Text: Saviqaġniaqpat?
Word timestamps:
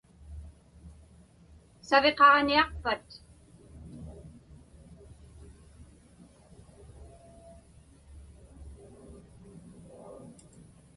Saviqaġniaqpat? 1.87 3.07